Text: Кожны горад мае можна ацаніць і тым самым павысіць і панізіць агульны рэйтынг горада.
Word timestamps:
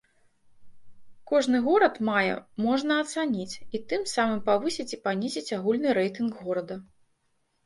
Кожны 1.31 1.57
горад 1.67 1.99
мае 2.09 2.31
можна 2.67 2.97
ацаніць 3.03 3.55
і 3.75 3.83
тым 3.93 4.09
самым 4.15 4.41
павысіць 4.49 4.87
і 4.99 5.01
панізіць 5.05 5.55
агульны 5.61 5.89
рэйтынг 6.01 6.31
горада. 6.49 6.75